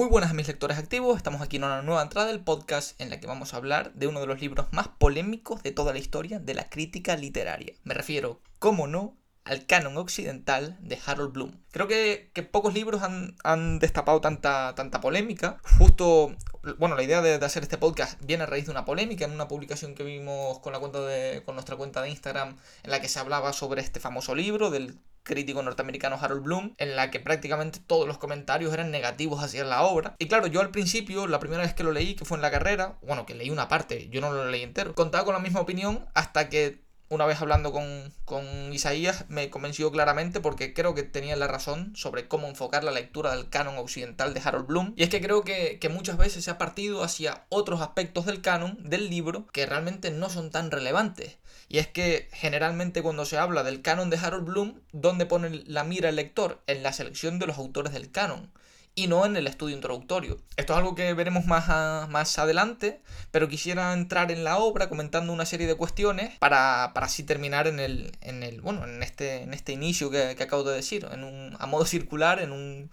Muy 0.00 0.08
buenas 0.08 0.30
a 0.30 0.32
mis 0.32 0.48
lectores 0.48 0.78
activos, 0.78 1.18
estamos 1.18 1.42
aquí 1.42 1.58
en 1.58 1.64
una 1.64 1.82
nueva 1.82 2.00
entrada 2.00 2.28
del 2.28 2.40
podcast 2.40 2.98
en 3.02 3.10
la 3.10 3.20
que 3.20 3.26
vamos 3.26 3.52
a 3.52 3.58
hablar 3.58 3.92
de 3.92 4.06
uno 4.06 4.18
de 4.18 4.26
los 4.26 4.40
libros 4.40 4.64
más 4.72 4.88
polémicos 4.88 5.62
de 5.62 5.72
toda 5.72 5.92
la 5.92 5.98
historia 5.98 6.38
de 6.38 6.54
la 6.54 6.70
crítica 6.70 7.16
literaria. 7.16 7.74
Me 7.84 7.92
refiero, 7.92 8.40
cómo 8.58 8.86
no, 8.86 9.18
al 9.44 9.66
canon 9.66 9.98
occidental 9.98 10.78
de 10.80 10.98
Harold 11.04 11.34
Bloom. 11.34 11.52
Creo 11.70 11.86
que, 11.86 12.30
pocos 12.50 12.72
libros 12.72 13.02
han, 13.02 13.78
destapado 13.78 14.22
tanta, 14.22 14.74
tanta 14.74 15.02
polémica. 15.02 15.60
Justo, 15.78 16.34
bueno, 16.78 16.96
la 16.96 17.02
idea 17.02 17.20
de, 17.20 17.34
hacer 17.34 17.62
este 17.62 17.76
podcast 17.76 18.18
viene 18.24 18.44
a 18.44 18.46
raíz 18.46 18.64
de 18.64 18.70
una 18.70 18.86
polémica 18.86 19.26
en 19.26 19.32
una 19.32 19.48
publicación 19.48 19.94
que 19.94 20.02
vimos 20.02 20.60
con, 20.60 20.72
la 20.72 20.78
cuenta 20.78 21.02
de, 21.02 21.42
con 21.44 21.56
nuestra 21.56 21.76
cuenta 21.76 22.00
de 22.00 22.08
Instagram 22.08 22.56
en 22.84 22.90
la 22.90 23.02
que 23.02 23.08
se 23.08 23.18
hablaba 23.18 23.52
sobre 23.52 23.82
este 23.82 24.00
famoso 24.00 24.34
libro 24.34 24.70
del 24.70 24.98
crítico 25.22 25.62
norteamericano 25.62 26.18
Harold 26.20 26.42
Bloom, 26.42 26.74
en 26.78 26.96
la 26.96 27.10
que 27.10 27.20
prácticamente 27.20 27.80
todos 27.86 28.06
los 28.06 28.18
comentarios 28.18 28.72
eran 28.72 28.90
negativos 28.90 29.42
hacia 29.42 29.64
la 29.64 29.82
obra. 29.82 30.16
Y 30.18 30.28
claro, 30.28 30.46
yo 30.46 30.60
al 30.60 30.70
principio, 30.70 31.26
la 31.26 31.40
primera 31.40 31.62
vez 31.62 31.74
que 31.74 31.84
lo 31.84 31.92
leí, 31.92 32.14
que 32.14 32.24
fue 32.24 32.38
en 32.38 32.42
la 32.42 32.50
carrera, 32.50 32.98
bueno, 33.02 33.26
que 33.26 33.34
leí 33.34 33.50
una 33.50 33.68
parte, 33.68 34.08
yo 34.08 34.20
no 34.20 34.32
lo 34.32 34.46
leí 34.48 34.62
entero, 34.62 34.94
contaba 34.94 35.24
con 35.24 35.34
la 35.34 35.40
misma 35.40 35.60
opinión 35.60 36.06
hasta 36.14 36.48
que 36.48 36.80
una 37.10 37.26
vez 37.26 37.40
hablando 37.42 37.72
con, 37.72 38.12
con, 38.24 38.72
Isaías, 38.72 39.24
me 39.28 39.50
convenció 39.50 39.90
claramente 39.90 40.38
porque 40.38 40.72
creo 40.72 40.94
que 40.94 41.02
tenía 41.02 41.34
la 41.34 41.48
razón 41.48 41.92
sobre 41.96 42.28
cómo 42.28 42.46
enfocar 42.46 42.84
la 42.84 42.92
lectura 42.92 43.34
del 43.34 43.48
canon 43.48 43.78
occidental 43.78 44.32
de 44.32 44.40
Harold 44.40 44.68
Bloom. 44.68 44.94
Y 44.96 45.02
es 45.02 45.08
que 45.08 45.20
creo 45.20 45.42
que, 45.42 45.80
que, 45.80 45.88
muchas 45.88 46.16
veces 46.16 46.44
se 46.44 46.52
ha 46.52 46.58
partido 46.58 47.02
hacia 47.02 47.46
otros 47.48 47.80
aspectos 47.80 48.26
del 48.26 48.42
canon, 48.42 48.78
del 48.88 49.10
libro, 49.10 49.48
que 49.52 49.66
realmente 49.66 50.12
no 50.12 50.30
son 50.30 50.50
tan 50.50 50.70
relevantes. 50.70 51.38
Y 51.70 51.78
es 51.78 51.86
que 51.86 52.28
generalmente 52.32 53.00
cuando 53.00 53.24
se 53.24 53.38
habla 53.38 53.62
del 53.62 53.80
canon 53.80 54.10
de 54.10 54.18
Harold 54.18 54.44
Bloom, 54.44 54.80
¿dónde 54.90 55.24
pone 55.24 55.62
la 55.66 55.84
mira 55.84 56.08
el 56.08 56.16
lector? 56.16 56.60
En 56.66 56.82
la 56.82 56.92
selección 56.92 57.38
de 57.38 57.46
los 57.46 57.58
autores 57.58 57.92
del 57.92 58.10
canon 58.10 58.50
y 58.96 59.06
no 59.06 59.24
en 59.24 59.36
el 59.36 59.46
estudio 59.46 59.76
introductorio. 59.76 60.40
Esto 60.56 60.72
es 60.72 60.78
algo 60.78 60.96
que 60.96 61.14
veremos 61.14 61.46
más, 61.46 62.08
más 62.08 62.38
adelante, 62.40 63.00
pero 63.30 63.48
quisiera 63.48 63.92
entrar 63.92 64.32
en 64.32 64.42
la 64.42 64.58
obra 64.58 64.88
comentando 64.88 65.32
una 65.32 65.46
serie 65.46 65.68
de 65.68 65.76
cuestiones 65.76 66.36
para, 66.40 66.86
así 66.86 67.22
terminar 67.22 67.68
en 67.68 67.78
el, 67.78 68.10
en 68.20 68.42
el 68.42 68.60
bueno, 68.60 68.84
en 68.84 69.04
este, 69.04 69.42
en 69.42 69.54
este 69.54 69.72
inicio 69.72 70.10
que, 70.10 70.36
acabo 70.40 70.64
de 70.64 70.74
decir, 70.74 71.06
en 71.12 71.22
un, 71.22 71.56
a 71.60 71.66
modo 71.66 71.86
circular, 71.86 72.40
en 72.40 72.50
un, 72.50 72.90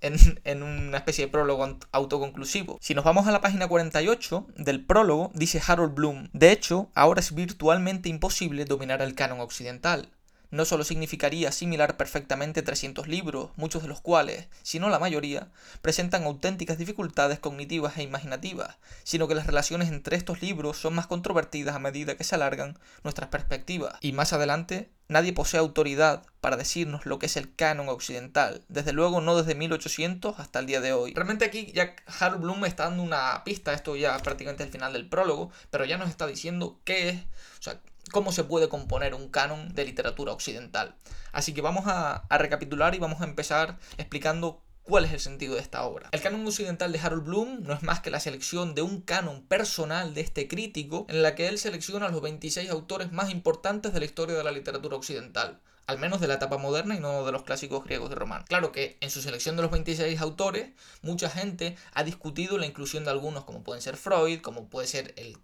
en, 0.00 0.16
en, 0.44 0.62
una 0.62 0.98
especie 0.98 1.26
de 1.26 1.32
prólogo 1.32 1.78
autoconclusivo. 1.92 2.78
Si 2.80 2.94
nos 2.94 3.04
vamos 3.04 3.26
a 3.26 3.32
la 3.32 3.40
página 3.40 3.68
48 3.68 4.46
del 4.56 4.84
prólogo, 4.84 5.30
dice 5.34 5.60
Harold 5.66 5.94
Bloom, 5.94 6.28
de 6.32 6.52
hecho, 6.52 6.90
ahora 6.94 7.20
es 7.20 7.34
virtualmente 7.34 8.08
imposible 8.08 8.64
dominar 8.64 9.02
el 9.02 9.14
canon 9.14 9.40
occidental 9.40 10.08
no 10.50 10.64
solo 10.64 10.84
significaría 10.84 11.48
asimilar 11.48 11.96
perfectamente 11.96 12.62
300 12.62 13.08
libros, 13.08 13.50
muchos 13.56 13.82
de 13.82 13.88
los 13.88 14.00
cuales, 14.00 14.48
si 14.62 14.78
no 14.78 14.88
la 14.88 14.98
mayoría, 14.98 15.48
presentan 15.82 16.24
auténticas 16.24 16.78
dificultades 16.78 17.38
cognitivas 17.38 17.96
e 17.98 18.02
imaginativas, 18.02 18.76
sino 19.04 19.28
que 19.28 19.34
las 19.34 19.46
relaciones 19.46 19.88
entre 19.88 20.16
estos 20.16 20.42
libros 20.42 20.76
son 20.76 20.94
más 20.94 21.06
controvertidas 21.06 21.74
a 21.74 21.80
medida 21.80 22.16
que 22.16 22.24
se 22.24 22.34
alargan 22.34 22.78
nuestras 23.04 23.28
perspectivas. 23.28 23.96
Y 24.00 24.12
más 24.12 24.32
adelante, 24.32 24.90
nadie 25.08 25.32
posee 25.32 25.58
autoridad 25.58 26.24
para 26.40 26.56
decirnos 26.56 27.06
lo 27.06 27.18
que 27.18 27.26
es 27.26 27.36
el 27.36 27.54
canon 27.54 27.88
occidental, 27.88 28.62
desde 28.68 28.92
luego 28.92 29.20
no 29.20 29.36
desde 29.36 29.54
1800 29.54 30.38
hasta 30.38 30.58
el 30.58 30.66
día 30.66 30.80
de 30.80 30.92
hoy. 30.92 31.14
Realmente 31.14 31.44
aquí 31.44 31.72
ya 31.72 31.94
Harold 32.20 32.42
Bloom 32.42 32.64
está 32.64 32.84
dando 32.84 33.02
una 33.02 33.42
pista, 33.44 33.72
esto 33.72 33.96
ya 33.96 34.16
prácticamente 34.18 34.64
el 34.64 34.70
final 34.70 34.92
del 34.92 35.08
prólogo, 35.08 35.50
pero 35.70 35.84
ya 35.84 35.98
nos 35.98 36.10
está 36.10 36.26
diciendo 36.26 36.80
qué 36.84 37.08
es, 37.08 37.16
o 37.58 37.62
sea, 37.62 37.80
cómo 38.12 38.32
se 38.32 38.44
puede 38.44 38.68
componer 38.68 39.14
un 39.14 39.28
canon 39.28 39.74
de 39.74 39.84
literatura 39.84 40.32
occidental. 40.32 40.94
Así 41.32 41.52
que 41.52 41.60
vamos 41.60 41.84
a, 41.86 42.26
recapitular 42.30 42.94
y 42.94 42.98
vamos 42.98 43.20
a 43.20 43.24
empezar 43.24 43.78
explicando 43.98 44.62
cuál 44.82 45.04
es 45.04 45.12
el 45.12 45.20
sentido 45.20 45.54
de 45.54 45.60
esta 45.60 45.84
obra. 45.84 46.08
El 46.12 46.20
canon 46.20 46.46
occidental 46.46 46.92
de 46.92 47.00
Harold 47.00 47.24
Bloom 47.24 47.62
no 47.62 47.74
es 47.74 47.82
más 47.82 48.00
que 48.00 48.10
la 48.10 48.20
selección 48.20 48.74
de 48.74 48.82
un 48.82 49.00
canon 49.00 49.42
personal 49.42 50.14
de 50.14 50.20
este 50.20 50.46
crítico 50.46 51.06
en 51.08 51.22
la 51.22 51.34
que 51.34 51.48
él 51.48 51.58
selecciona 51.58 52.08
los 52.08 52.22
26 52.22 52.70
autores 52.70 53.12
más 53.12 53.30
importantes 53.30 53.92
de 53.92 53.98
la 53.98 54.06
historia 54.06 54.36
de 54.36 54.44
la 54.44 54.52
literatura 54.52 54.96
occidental 54.96 55.60
al 55.86 55.98
menos 55.98 56.20
de 56.20 56.26
la 56.26 56.34
etapa 56.34 56.58
moderna 56.58 56.96
y 56.96 57.00
no 57.00 57.24
de 57.24 57.32
los 57.32 57.44
clásicos 57.44 57.84
griegos 57.84 58.10
de 58.10 58.16
Román. 58.16 58.44
Claro 58.48 58.72
que 58.72 58.98
en 59.00 59.10
su 59.10 59.22
selección 59.22 59.56
de 59.56 59.62
los 59.62 59.70
26 59.70 60.20
autores, 60.20 60.70
mucha 61.02 61.30
gente 61.30 61.76
ha 61.94 62.02
discutido 62.02 62.58
la 62.58 62.66
inclusión 62.66 63.04
de 63.04 63.10
algunos 63.10 63.44
como 63.44 63.62
pueden 63.62 63.82
ser 63.82 63.96
Freud, 63.96 64.40
como 64.40 64.68
puede 64.68 64.88
ser 64.88 65.14
el 65.16 65.38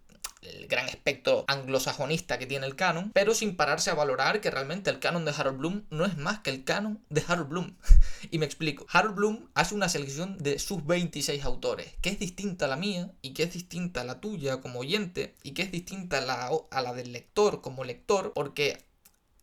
el 0.45 0.67
gran 0.67 0.87
espectro 0.89 1.45
anglosajonista 1.47 2.37
que 2.37 2.45
tiene 2.45 2.65
el 2.65 2.75
canon, 2.75 3.11
pero 3.13 3.33
sin 3.33 3.55
pararse 3.55 3.89
a 3.89 3.95
valorar 3.95 4.41
que 4.41 4.51
realmente 4.51 4.89
el 4.89 4.99
canon 4.99 5.25
de 5.25 5.33
Harold 5.35 5.57
Bloom 5.57 5.83
no 5.89 6.05
es 6.05 6.17
más 6.17 6.39
que 6.39 6.49
el 6.49 6.63
canon 6.63 7.03
de 7.09 7.23
Harold 7.27 7.49
Bloom. 7.49 7.77
y 8.31 8.37
me 8.37 8.45
explico. 8.45 8.85
Harold 8.89 9.15
Bloom 9.15 9.49
hace 9.53 9.75
una 9.75 9.89
selección 9.89 10.37
de 10.37 10.59
sus 10.59 10.85
26 10.85 11.43
autores, 11.43 11.93
que 12.01 12.09
es 12.09 12.19
distinta 12.19 12.65
a 12.65 12.69
la 12.69 12.77
mía 12.77 13.11
y 13.21 13.33
que 13.33 13.43
es 13.43 13.53
distinta 13.53 14.01
a 14.01 14.05
la 14.05 14.19
tuya 14.19 14.61
como 14.61 14.79
oyente 14.79 15.35
y 15.43 15.51
que 15.51 15.63
es 15.63 15.71
distinta 15.71 16.19
a 16.19 16.21
la, 16.21 16.51
a 16.71 16.81
la 16.81 16.93
del 16.93 17.11
lector 17.11 17.61
como 17.61 17.83
lector, 17.83 18.33
porque 18.33 18.92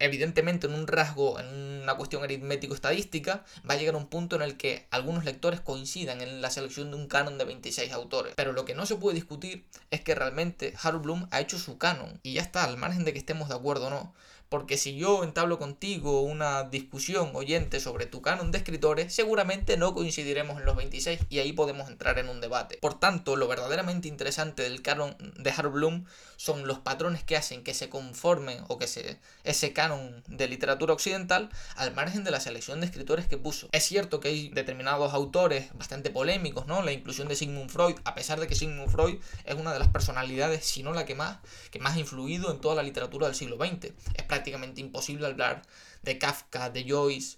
evidentemente 0.00 0.66
en 0.66 0.74
un 0.74 0.86
rasgo, 0.86 1.38
en 1.38 1.46
una 1.82 1.94
cuestión 1.94 2.24
aritmético-estadística, 2.24 3.44
va 3.68 3.74
a 3.74 3.76
llegar 3.76 3.94
un 3.94 4.08
punto 4.08 4.36
en 4.36 4.42
el 4.42 4.56
que 4.56 4.86
algunos 4.90 5.24
lectores 5.24 5.60
coincidan 5.60 6.20
en 6.20 6.40
la 6.40 6.50
selección 6.50 6.90
de 6.90 6.96
un 6.96 7.06
canon 7.06 7.38
de 7.38 7.44
26 7.44 7.92
autores. 7.92 8.34
Pero 8.36 8.52
lo 8.52 8.64
que 8.64 8.74
no 8.74 8.86
se 8.86 8.96
puede 8.96 9.14
discutir 9.14 9.64
es 9.90 10.00
que 10.00 10.14
realmente 10.14 10.74
Harold 10.82 11.04
Bloom 11.04 11.28
ha 11.30 11.40
hecho 11.40 11.58
su 11.58 11.78
canon. 11.78 12.18
Y 12.22 12.34
ya 12.34 12.42
está, 12.42 12.64
al 12.64 12.76
margen 12.76 13.04
de 13.04 13.12
que 13.12 13.18
estemos 13.18 13.48
de 13.48 13.54
acuerdo 13.54 13.86
o 13.86 13.90
no. 13.90 14.14
Porque 14.50 14.76
si 14.76 14.96
yo 14.96 15.22
entablo 15.22 15.60
contigo 15.60 16.22
una 16.22 16.64
discusión 16.64 17.30
oyente 17.34 17.78
sobre 17.78 18.06
tu 18.06 18.20
canon 18.20 18.50
de 18.50 18.58
escritores, 18.58 19.14
seguramente 19.14 19.76
no 19.76 19.94
coincidiremos 19.94 20.58
en 20.58 20.66
los 20.66 20.74
26 20.74 21.20
y 21.28 21.38
ahí 21.38 21.52
podemos 21.52 21.88
entrar 21.88 22.18
en 22.18 22.28
un 22.28 22.40
debate. 22.40 22.76
Por 22.80 22.98
tanto, 22.98 23.36
lo 23.36 23.46
verdaderamente 23.46 24.08
interesante 24.08 24.64
del 24.64 24.82
canon 24.82 25.16
de 25.38 25.50
Harold 25.52 25.76
Bloom 25.76 26.04
son 26.36 26.66
los 26.66 26.80
patrones 26.80 27.22
que 27.22 27.36
hacen 27.36 27.62
que 27.62 27.74
se 27.74 27.88
conforme 27.88 28.58
o 28.66 28.76
que 28.76 28.88
se, 28.88 29.20
ese 29.44 29.72
canon 29.72 30.24
de 30.26 30.48
literatura 30.48 30.94
occidental 30.94 31.48
al 31.76 31.94
margen 31.94 32.24
de 32.24 32.32
la 32.32 32.40
selección 32.40 32.80
de 32.80 32.86
escritores 32.86 33.28
que 33.28 33.38
puso. 33.38 33.68
Es 33.70 33.84
cierto 33.84 34.18
que 34.18 34.28
hay 34.28 34.48
determinados 34.48 35.14
autores 35.14 35.68
bastante 35.74 36.10
polémicos, 36.10 36.66
¿no? 36.66 36.82
La 36.82 36.90
inclusión 36.90 37.28
de 37.28 37.36
Sigmund 37.36 37.70
Freud, 37.70 37.94
a 38.02 38.16
pesar 38.16 38.40
de 38.40 38.48
que 38.48 38.56
Sigmund 38.56 38.90
Freud 38.90 39.20
es 39.44 39.54
una 39.54 39.72
de 39.72 39.78
las 39.78 39.88
personalidades, 39.88 40.64
si 40.64 40.82
no 40.82 40.92
la 40.92 41.04
que 41.04 41.14
más, 41.14 41.38
que 41.70 41.78
más 41.78 41.94
ha 41.94 42.00
influido 42.00 42.50
en 42.50 42.60
toda 42.60 42.74
la 42.74 42.82
literatura 42.82 43.28
del 43.28 43.36
siglo 43.36 43.56
XX. 43.56 43.92
Prácticamente 44.40 44.80
imposible 44.80 45.26
hablar 45.26 45.60
de 46.02 46.16
Kafka, 46.16 46.70
de 46.70 46.84
Joyce, 46.88 47.36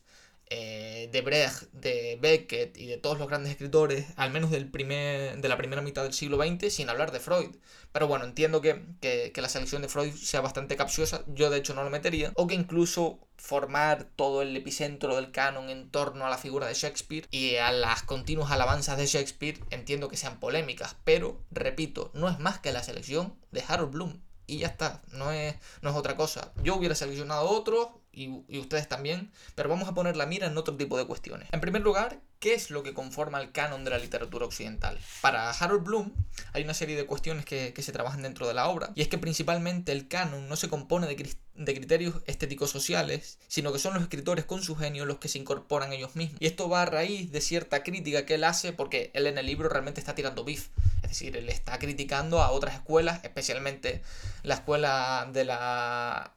eh, 0.51 1.09
de 1.11 1.21
Brecht, 1.21 1.63
de 1.73 2.17
Beckett 2.21 2.77
y 2.77 2.87
de 2.87 2.97
todos 2.97 3.19
los 3.19 3.27
grandes 3.27 3.51
escritores, 3.51 4.07
al 4.17 4.31
menos 4.31 4.53
del 4.53 4.71
primer, 4.71 5.41
de 5.41 5.49
la 5.49 5.57
primera 5.57 5.83
mitad 5.83 6.05
del 6.05 6.13
siglo 6.13 6.37
XX, 6.37 6.73
sin 6.73 6.89
hablar 6.91 7.11
de 7.11 7.19
Freud. 7.19 7.57
Pero 7.91 8.07
bueno, 8.07 8.25
entiendo 8.25 8.61
que, 8.61 8.85
que, 9.01 9.33
la 9.41 9.49
selección 9.49 9.83
de 9.83 9.89
Freud 9.89 10.15
sea 10.15 10.43
bastante 10.43 10.77
capciosa, 10.77 11.25
yo 11.27 11.51
de 11.51 11.59
hecho 11.59 11.75
no 11.75 11.83
lo 11.83 11.91
metería, 11.91 12.31
o 12.37 12.47
que 12.47 12.55
incluso 12.55 13.19
formar 13.37 14.05
todo 14.15 14.43
el 14.43 14.57
epicentro 14.57 15.17
del 15.17 15.33
canon 15.33 15.71
en 15.71 15.91
torno 15.91 16.25
a 16.25 16.31
la 16.31 16.39
figura 16.39 16.69
de 16.69 16.75
Shakespeare 16.75 17.27
y 17.33 17.57
a 17.57 17.73
las 17.73 18.05
continuas 18.05 18.53
alabanzas 18.53 18.97
de 18.97 19.07
Shakespeare 19.07 19.59
entiendo 19.71 20.09
que 20.09 20.17
sean 20.17 20.39
polémicas, 20.39 20.95
pero 21.03 21.43
repito, 21.51 22.13
no 22.15 22.29
es 22.29 22.39
más 22.39 22.61
que 22.61 22.71
la 22.71 22.85
selección 22.85 23.35
de 23.51 23.65
Harold 23.67 23.91
Bloom 23.91 24.21
y 24.47 24.59
ya 24.59 24.69
está, 24.69 25.01
no 25.13 25.33
es, 25.33 25.55
no 25.81 25.91
es 25.91 25.97
otra 25.97 26.17
cosa. 26.17 26.53
Yo 26.63 26.77
hubiera 26.77 26.95
seleccionado 26.95 27.49
otro 27.49 28.01
y, 28.13 28.43
y, 28.49 28.59
ustedes 28.59 28.89
también, 28.89 29.33
pero 29.55 29.69
vamos 29.69 29.89
a 29.89 29.95
poner 29.95 30.17
la 30.17 30.27
mira 30.27 30.47
en 30.47 30.59
otro 30.59 30.77
tipo 30.77 30.99
de 30.99 31.07
cuestiones. 31.07 31.49
En 31.53 31.61
primer 31.61 31.83
lugar, 31.83 32.21
¿qué 32.41 32.53
es 32.53 32.71
lo 32.71 32.83
que 32.83 32.93
conforma 32.93 33.41
el 33.41 33.53
canon 33.53 33.85
de 33.85 33.91
la 33.91 33.99
literatura 33.99 34.45
occidental? 34.45 34.99
Para 35.23 35.51
Harold 35.51 35.85
Bloom 35.85 36.13
hay 36.53 36.65
una 36.65 36.75
serie 36.75 36.97
de 36.97 37.07
cuestiones 37.07 37.47
que, 37.47 37.73
que 37.73 37.83
se 37.83 37.93
trabajan 37.93 38.23
dentro 38.23 38.47
de 38.47 38.55
la 38.55 38.69
obra, 38.69 38.91
y 38.95 39.01
es 39.01 39.09
que 39.09 39.17
principalmente 39.17 39.93
el 39.93 40.09
canon 40.09 40.49
no 40.49 40.57
se 40.57 40.69
compone 40.69 41.07
de, 41.07 41.37
de 41.55 41.75
criterios 41.75 42.17
estéticos 42.27 42.71
sociales, 42.71 43.39
sino 43.49 43.73
que 43.73 43.79
son 43.79 43.95
los 43.95 44.03
escritores 44.03 44.45
con 44.45 44.63
su 44.63 44.77
genio 44.77 45.07
los 45.07 45.19
que 45.19 45.29
se 45.29 45.39
incorporan 45.39 45.93
ellos 45.93 46.15
mismos. 46.15 46.41
Y 46.41 46.47
esto 46.47 46.69
va 46.69 46.83
a 46.83 46.87
raíz 46.87 47.33
de 47.33 47.41
cierta 47.41 47.83
crítica 47.83 48.27
que 48.27 48.35
él 48.35 48.45
hace, 48.45 48.75
porque 48.75 49.11
él 49.15 49.27
en 49.27 49.39
el 49.39 49.47
libro 49.47 49.71
realmente 49.71 50.01
está 50.01 50.15
tirando 50.15 50.45
es 51.02 51.02
decir, 51.13 51.37
él 51.37 51.49
está 51.49 51.79
criticando 51.79 52.43
a 52.43 52.51
otras 52.51 52.75
escuelas, 52.75 53.21
especialmente 53.25 54.03
la 54.43 54.55
escuela 54.55 55.29
de 55.33 55.45
la, 55.45 56.33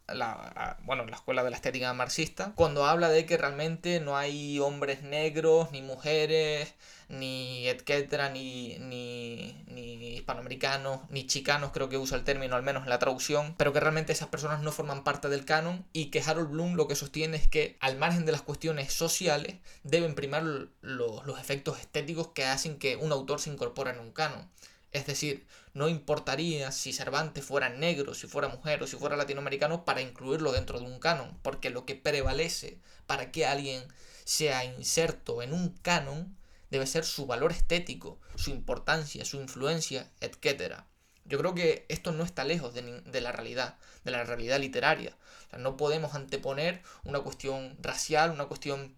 bueno, 0.84 1.06
la 1.06 1.16
escuela 1.16 1.44
de 1.44 1.50
la 1.50 1.56
estética 1.56 1.94
marxista, 1.94 2.54
cuando 2.56 2.86
habla 2.86 3.10
de 3.10 3.26
que 3.26 3.38
realmente 3.38 4.00
no 4.00 4.18
hay 4.18 4.60
hombres 4.60 5.02
negros, 5.02 5.72
ni 5.72 5.82
mujeres, 5.82 6.74
ni 7.10 7.68
etcétera, 7.68 8.30
ni, 8.30 8.78
ni, 8.80 9.64
ni 9.68 10.16
hispanoamericanos, 10.16 11.02
ni 11.10 11.28
chicanos, 11.28 11.72
creo 11.72 11.90
que 11.90 11.98
usa 11.98 12.18
el 12.18 12.24
término, 12.24 12.56
al 12.56 12.64
menos 12.64 12.84
en 12.84 12.90
la 12.90 13.00
traducción, 13.00 13.56
pero 13.58 13.74
que 13.74 13.80
realmente 13.80 14.14
esas 14.14 14.30
personas 14.30 14.62
no 14.62 14.72
forman 14.72 15.04
parte 15.04 15.30
del 15.30 15.46
canon 15.46 15.86
y 15.94 16.06
que 16.06 16.22
Harold 16.22 16.50
Bloom 16.50 16.76
lo 16.76 16.88
que 16.88 16.96
sostiene 16.96 17.38
es 17.38 17.48
que 17.48 17.78
al 17.80 17.98
margen 17.98 18.26
de 18.26 18.32
las 18.32 18.42
cuestiones 18.42 18.94
sociales 18.94 19.58
deben 19.84 20.16
primar 20.16 20.44
los, 20.44 21.26
los 21.26 21.40
efectos 21.40 21.80
estéticos 21.80 22.30
que 22.30 22.46
hacen 22.46 22.80
que 22.80 22.96
un 22.96 23.12
autor 23.12 23.40
se 23.40 23.52
incorpore 23.52 23.92
en 23.92 24.00
un 24.00 24.12
canon. 24.12 24.50
Es 24.92 25.06
decir, 25.06 25.46
no 25.74 25.90
importaría 25.90 26.72
si 26.72 26.94
Cervantes 26.94 27.44
fuera 27.44 27.68
negro, 27.68 28.14
si 28.14 28.28
fuera 28.28 28.48
mujer 28.48 28.82
o 28.82 28.88
si 28.88 28.96
fuera 28.96 29.18
latinoamericano 29.18 29.84
para 29.84 30.02
incluirlo 30.02 30.54
dentro 30.54 30.80
de 30.80 30.86
un 30.86 31.00
canon, 31.00 31.38
porque 31.42 31.70
lo 31.70 31.86
que 31.86 31.96
prevalece 31.96 32.80
para 33.06 33.30
que 33.30 33.46
alguien 33.46 33.84
sea 34.24 34.64
inserto 34.64 35.42
en 35.42 35.54
un 35.54 35.70
canon 35.82 36.36
debe 36.70 36.88
ser 36.88 37.06
su 37.06 37.26
valor 37.26 37.52
estético, 37.52 38.20
su 38.36 38.52
importancia, 38.52 39.26
su 39.26 39.38
influencia, 39.38 40.12
etc. 40.22 40.84
Yo 41.26 41.38
creo 41.40 41.56
que 41.56 41.86
esto 41.90 42.12
no 42.12 42.24
está 42.24 42.44
lejos 42.44 42.74
de, 42.74 43.22
la 43.22 43.32
realidad, 43.32 43.78
de 44.04 44.12
la 44.12 44.24
realidad 44.24 44.60
literaria. 44.60 45.18
no 45.58 45.78
podemos 45.78 46.14
anteponer 46.16 46.82
una 47.04 47.20
cuestión 47.22 47.78
racial, 47.82 48.32
una 48.32 48.46
cuestión 48.46 48.96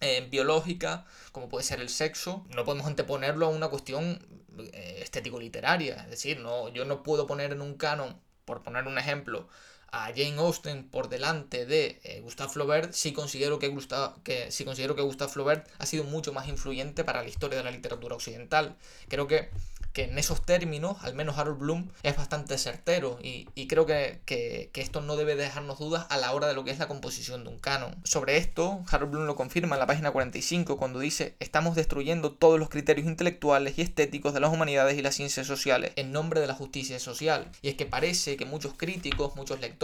eh, 0.00 0.26
biológica, 0.30 1.06
como 1.32 1.48
puede 1.48 1.64
ser 1.64 1.80
el 1.80 1.88
sexo, 1.88 2.44
no 2.50 2.64
podemos 2.64 2.86
anteponerlo 2.86 3.46
a 3.46 3.48
una 3.48 3.68
cuestión 3.68 4.24
eh, 4.58 5.00
estético-literaria. 5.02 5.96
Es 6.04 6.10
decir, 6.10 6.40
no, 6.40 6.68
yo 6.68 6.84
no 6.84 7.02
puedo 7.02 7.26
poner 7.26 7.52
en 7.52 7.62
un 7.62 7.74
canon, 7.74 8.20
por 8.44 8.62
poner 8.62 8.86
un 8.86 8.98
ejemplo, 8.98 9.48
a 9.94 10.08
Jane 10.08 10.36
Austen 10.38 10.88
por 10.88 11.08
delante 11.08 11.66
de 11.66 12.00
eh, 12.02 12.20
Gustave 12.20 12.50
Flaubert, 12.50 12.92
sí 12.92 13.12
considero 13.12 13.60
que, 13.60 13.68
Gustave, 13.68 14.14
que, 14.24 14.50
sí 14.50 14.64
considero 14.64 14.96
que 14.96 15.02
Gustave 15.02 15.30
Flaubert 15.30 15.68
ha 15.78 15.86
sido 15.86 16.02
mucho 16.02 16.32
más 16.32 16.48
influyente 16.48 17.04
para 17.04 17.22
la 17.22 17.28
historia 17.28 17.58
de 17.58 17.64
la 17.64 17.70
literatura 17.70 18.16
occidental. 18.16 18.76
Creo 19.08 19.28
que 19.28 19.50
que 19.94 20.02
en 20.02 20.18
esos 20.18 20.44
términos, 20.44 20.96
al 21.02 21.14
menos 21.14 21.38
Harold 21.38 21.60
Bloom, 21.60 21.88
es 22.02 22.16
bastante 22.16 22.58
certero 22.58 23.16
y, 23.22 23.46
creo 23.68 23.86
que, 23.86 24.70
esto 24.74 25.00
no 25.00 25.16
debe 25.16 25.36
dejarnos 25.36 25.78
dudas 25.78 26.06
a 26.10 26.18
la 26.18 26.32
hora 26.32 26.48
de 26.48 26.54
lo 26.54 26.64
que 26.64 26.72
es 26.72 26.80
la 26.80 26.88
composición 26.88 27.44
de 27.44 27.50
un 27.50 27.58
canon. 27.60 27.94
Sobre 28.02 28.36
esto, 28.36 28.82
Harold 28.90 29.12
Bloom 29.12 29.26
lo 29.26 29.36
confirma 29.36 29.76
en 29.76 29.80
la 29.80 29.86
página 29.86 30.10
45 30.10 30.76
cuando 30.76 30.98
dice, 30.98 31.36
estamos 31.38 31.76
destruyendo 31.76 32.32
todos 32.32 32.58
los 32.58 32.68
criterios 32.68 33.06
intelectuales 33.06 33.78
y 33.78 33.82
estéticos 33.82 34.34
de 34.34 34.40
las 34.40 34.52
humanidades 34.52 34.98
y 34.98 35.02
las 35.02 35.14
ciencias 35.14 35.46
sociales 35.46 35.92
en 35.94 36.10
nombre 36.10 36.40
de 36.40 36.48
la 36.48 36.54
justicia 36.54 36.98
social. 36.98 37.48
Y 37.62 37.68
es 37.68 37.76
que 37.76 37.86
parece 37.86 38.36
que 38.36 38.46
muchos 38.46 38.74
críticos, 38.76 39.36
muchos 39.36 39.60
lectores, 39.60 39.83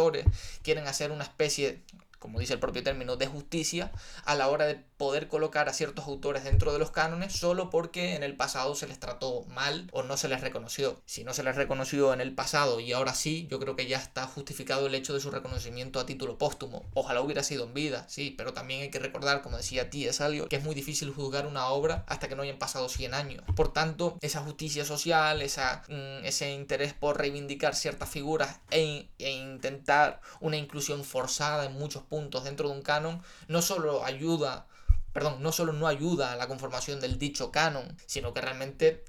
quieren 0.62 0.86
hacer 0.86 1.10
una 1.12 1.24
especie 1.24 1.80
como 2.20 2.38
dice 2.38 2.52
el 2.52 2.60
propio 2.60 2.84
término, 2.84 3.16
de 3.16 3.26
justicia 3.26 3.90
a 4.24 4.36
la 4.36 4.48
hora 4.48 4.66
de 4.66 4.76
poder 4.96 5.26
colocar 5.26 5.68
a 5.68 5.72
ciertos 5.72 6.06
autores 6.06 6.44
dentro 6.44 6.72
de 6.72 6.78
los 6.78 6.90
cánones 6.90 7.32
solo 7.32 7.70
porque 7.70 8.14
en 8.14 8.22
el 8.22 8.36
pasado 8.36 8.74
se 8.74 8.86
les 8.86 9.00
trató 9.00 9.44
mal 9.48 9.88
o 9.92 10.02
no 10.02 10.16
se 10.16 10.28
les 10.28 10.42
reconoció. 10.42 11.00
Si 11.06 11.24
no 11.24 11.32
se 11.32 11.42
les 11.42 11.56
reconoció 11.56 12.12
en 12.12 12.20
el 12.20 12.34
pasado 12.34 12.78
y 12.78 12.92
ahora 12.92 13.14
sí, 13.14 13.48
yo 13.50 13.58
creo 13.58 13.74
que 13.74 13.86
ya 13.86 13.96
está 13.98 14.26
justificado 14.26 14.86
el 14.86 14.94
hecho 14.94 15.14
de 15.14 15.20
su 15.20 15.30
reconocimiento 15.30 15.98
a 15.98 16.06
título 16.06 16.36
póstumo. 16.36 16.84
Ojalá 16.92 17.22
hubiera 17.22 17.42
sido 17.42 17.64
en 17.64 17.74
vida, 17.74 18.04
sí, 18.08 18.34
pero 18.36 18.52
también 18.52 18.82
hay 18.82 18.90
que 18.90 18.98
recordar, 18.98 19.40
como 19.40 19.56
decía 19.56 19.88
T.S. 19.88 20.24
Eliot, 20.24 20.48
que 20.48 20.56
es 20.56 20.62
muy 20.62 20.74
difícil 20.74 21.10
juzgar 21.12 21.46
una 21.46 21.68
obra 21.68 22.04
hasta 22.06 22.28
que 22.28 22.36
no 22.36 22.42
hayan 22.42 22.58
pasado 22.58 22.88
100 22.90 23.14
años. 23.14 23.42
Por 23.56 23.72
tanto, 23.72 24.18
esa 24.20 24.42
justicia 24.42 24.84
social, 24.84 25.40
esa, 25.40 25.82
mm, 25.88 26.26
ese 26.26 26.52
interés 26.52 26.92
por 26.92 27.16
reivindicar 27.16 27.74
ciertas 27.74 28.10
figuras 28.10 28.60
e, 28.70 29.08
e 29.18 29.30
intentar 29.30 30.20
una 30.40 30.58
inclusión 30.58 31.04
forzada 31.04 31.64
en 31.64 31.72
muchos 31.72 32.02
puntos 32.10 32.44
dentro 32.44 32.68
de 32.68 32.74
un 32.74 32.82
canon, 32.82 33.22
no 33.48 33.62
solo 33.62 34.04
ayuda, 34.04 34.66
perdón, 35.14 35.42
no 35.42 35.52
solo 35.52 35.72
no 35.72 35.86
ayuda 35.86 36.32
a 36.32 36.36
la 36.36 36.48
conformación 36.48 37.00
del 37.00 37.18
dicho 37.18 37.50
canon, 37.50 37.96
sino 38.04 38.34
que 38.34 38.42
realmente 38.42 39.02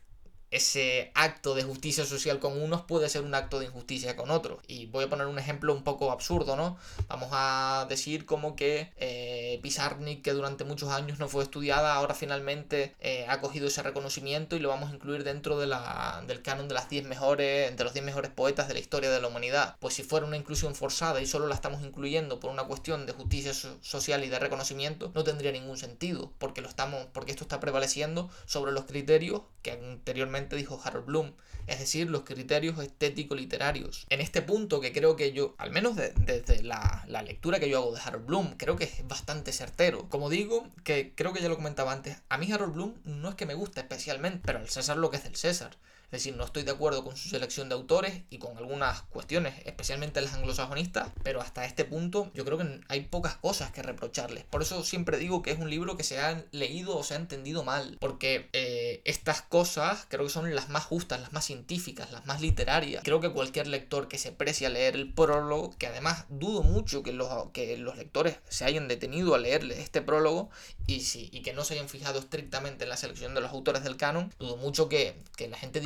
ese 0.51 1.12
acto 1.15 1.56
de 1.56 1.63
justicia 1.63 2.06
social 2.06 2.39
con 2.39 2.62
unos 2.62 2.81
puede 2.81 3.07
ser 3.09 3.24
un 3.24 3.33
acto 3.33 3.59
de 3.59 3.65
injusticia 3.65 4.18
con 4.18 4.30
otros. 4.30 4.59
Y 4.68 4.86
voy 4.88 5.06
a 5.06 5.09
poner 5.09 5.27
un 5.27 5.39
ejemplo 5.39 5.74
un 5.74 5.83
poco 5.83 6.12
absurdo, 6.12 6.57
¿no? 6.57 6.77
Vamos 7.07 7.30
a 7.31 7.86
decir 7.89 8.25
como 8.25 8.56
que 8.57 8.92
eh, 8.98 9.59
Pizarnik, 9.63 10.21
que 10.21 10.33
durante 10.33 10.65
muchos 10.65 10.89
años 10.89 11.19
no 11.19 11.30
fue 11.30 11.44
estudiada, 11.44 11.95
ahora 11.95 12.13
finalmente 12.13 12.94
eh, 13.00 13.25
ha 13.30 13.39
cogido 13.39 13.68
ese 13.68 13.81
reconocimiento 13.81 14.57
y 14.57 14.59
lo 14.59 14.68
vamos 14.68 14.92
a 14.92 14.95
incluir 14.95 15.24
dentro 15.24 15.57
de 15.57 15.68
la, 15.68 16.21
del 16.27 16.42
canon 16.42 16.68
de 16.68 16.74
las 16.74 16.89
10 16.89 17.06
mejores, 17.06 17.75
de 17.75 17.83
los 17.83 17.94
10 17.94 18.06
mejores 18.06 18.31
poetas 18.31 18.68
de 18.68 18.74
la 18.74 18.81
historia 18.81 19.09
de 19.09 19.21
la 19.21 19.27
humanidad. 19.27 19.77
Pues 19.80 19.94
si 19.94 20.04
fuera 20.04 20.25
una 20.25 20.38
inclusión 20.38 20.75
forzada 20.75 21.21
y 21.21 21.27
solo 21.27 21.47
la 21.47 21.56
estamos 21.56 21.81
incluyendo 21.81 22.42
por 22.42 22.51
una 22.51 22.65
cuestión 22.65 23.06
de 23.06 23.13
justicia 23.13 23.54
social 23.54 24.24
y 24.25 24.30
de 24.30 24.39
reconocimiento, 24.39 25.12
no 25.15 25.24
tendría 25.24 25.54
ningún 25.54 25.77
sentido, 25.77 26.33
porque 26.39 26.62
lo 26.62 26.68
estamos, 26.68 27.07
porque 27.13 27.31
esto 27.31 27.45
está 27.45 27.62
prevaleciendo 27.62 28.30
sobre 28.45 28.74
los 28.74 28.83
criterios 28.83 29.44
que 29.62 29.71
anteriormente 29.71 30.41
dijo 30.50 30.80
Harold 30.84 31.06
Bloom, 31.06 31.34
es 31.68 31.80
decir, 31.80 32.10
los 32.10 32.24
criterios 32.24 32.78
estético-literarios. 32.80 34.06
En 34.10 34.22
este 34.22 34.42
punto 34.42 34.82
que 34.82 34.92
creo 34.92 35.16
que 35.16 35.32
yo, 35.32 35.56
al 35.58 35.72
menos 35.72 35.96
desde 35.96 36.64
la, 36.64 37.04
la, 37.08 37.22
lectura 37.22 37.60
que 37.60 37.70
yo 37.70 37.78
hago 37.78 37.94
de 37.94 38.02
Harold 38.02 38.26
Bloom, 38.26 38.58
creo 38.58 38.76
que 38.76 38.86
es 38.86 39.08
bastante 39.08 39.52
certero. 39.52 40.10
Como 40.10 40.30
digo, 40.30 40.68
que 40.84 41.14
creo 41.16 41.34
que 41.34 41.42
ya 41.42 41.50
lo 41.50 41.56
comentaba 41.56 41.92
antes, 41.92 42.18
a 42.30 42.38
mí 42.38 42.52
Harold 42.52 42.74
Bloom 42.74 42.96
no 43.04 43.30
es 43.30 43.36
que 43.36 43.46
me 43.46 43.54
guste 43.54 43.82
especialmente, 43.82 44.42
pero 44.44 44.60
el 44.60 44.70
César 44.70 44.98
lo 44.98 45.10
que 45.10 45.18
es 45.18 45.26
el 45.26 45.36
César. 45.36 45.78
Es 46.12 46.24
decir, 46.24 46.36
no 46.36 46.44
estoy 46.44 46.63
de 46.63 46.72
acuerdo 46.72 47.06
con 47.06 47.16
su 47.16 47.30
selección 47.30 47.69
de 47.69 47.75
autores 47.75 48.24
y 48.30 48.38
con 48.38 48.58
algunas 48.58 49.04
cuestiones, 49.04 49.56
especialmente 49.66 50.19
las 50.19 50.34
anglosajonistas, 50.34 51.10
pero 51.24 51.40
hasta 51.40 51.63
este 51.63 51.86
punto 51.86 52.30
yo 52.34 52.44
creo 52.44 52.58
que 52.58 52.81
hay 52.90 53.02
pocas 53.02 53.38
cosas 53.38 53.72
que 53.72 53.81
reprocharles. 53.81 54.44
Por 54.44 54.62
eso 54.62 54.84
siempre 54.84 55.18
digo 55.18 55.42
que 55.42 55.52
es 55.52 55.60
un 55.60 55.69
libro 55.69 55.96
que 55.96 56.04
se 56.04 56.19
ha 56.19 56.44
leído 56.52 56.98
o 56.98 57.04
se 57.04 57.13
ha 57.13 57.18
entendido 57.18 57.63
mal, 57.63 57.98
porque 58.02 58.50
eh, 58.52 59.02
estas 59.06 59.42
cosas 59.42 60.06
creo 60.10 60.25
que 60.25 60.31
son 60.31 60.54
las 60.54 60.68
más 60.68 60.84
justas, 60.84 61.22
las 61.22 61.31
más 61.31 61.46
científicas, 61.46 62.12
las 62.12 62.25
más 62.25 62.42
literarias. 62.42 63.04
Creo 63.06 63.22
que 63.22 63.31
cualquier 63.31 63.68
lector 63.68 64.10
que 64.10 64.18
se 64.18 64.34
precie 64.34 64.68
a 64.68 64.69
leer 64.69 64.96
el 64.96 65.14
prólogo, 65.14 65.78
que 65.78 65.88
además 65.88 66.25
dudo 66.28 66.62
mucho 66.62 67.04
que 67.04 67.14
los, 67.14 67.52
que 67.54 67.78
los 67.78 67.96
lectores 67.96 68.38
se 68.50 68.66
hayan 68.66 68.90
detenido 68.90 69.34
a 69.34 69.38
leer 69.38 69.64
este 69.72 70.02
prólogo 70.02 70.50
y, 70.88 71.02
sí, 71.02 71.30
y 71.31 71.42
que 71.42 71.54
no 71.54 71.64
se 71.64 71.75
hayan 71.75 71.88
fijado 71.88 72.19
estrictamente 72.19 72.84
en 72.84 72.90
la 72.90 72.98
selección 72.98 73.34
de 73.34 73.40
los 73.40 73.52
autores 73.52 73.84
del 73.86 73.96
canon, 73.96 74.34
dudo 74.40 74.57
mucho 74.57 74.90
que, 74.90 75.16
que 75.38 75.48
la 75.48 75.57
gente 75.57 75.80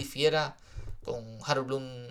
con 1.04 1.38
Harold 1.46 1.68
Bloom 1.68 2.08